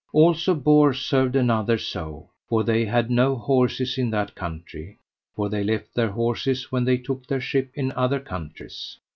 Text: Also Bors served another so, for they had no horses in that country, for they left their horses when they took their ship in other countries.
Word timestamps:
Also 0.13 0.55
Bors 0.55 0.99
served 0.99 1.35
another 1.35 1.77
so, 1.77 2.27
for 2.49 2.63
they 2.63 2.85
had 2.85 3.11
no 3.11 3.35
horses 3.35 3.99
in 3.99 4.09
that 4.09 4.33
country, 4.33 4.97
for 5.35 5.47
they 5.47 5.63
left 5.63 5.93
their 5.93 6.09
horses 6.09 6.71
when 6.71 6.85
they 6.85 6.97
took 6.97 7.27
their 7.27 7.39
ship 7.39 7.69
in 7.75 7.91
other 7.91 8.19
countries. 8.19 8.97